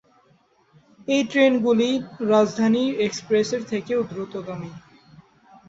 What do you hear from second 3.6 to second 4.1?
থেকেও